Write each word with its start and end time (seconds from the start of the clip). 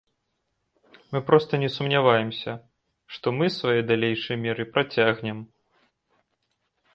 Мы 1.11 1.19
проста 1.27 1.59
не 1.63 1.69
сумняваемся, 1.75 2.51
што 3.17 3.27
мы 3.37 3.51
свае 3.59 3.77
далейшыя 3.93 4.37
меры 4.47 4.63
працягнем. 4.79 5.37